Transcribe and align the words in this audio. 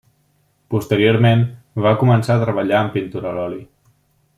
Posteriorment, 0.75 1.45
va 1.87 1.93
començar 2.05 2.39
a 2.39 2.43
treballar 2.47 2.81
amb 2.87 2.93
pintura 2.97 3.33
a 3.35 3.39
l'oli. 3.41 3.65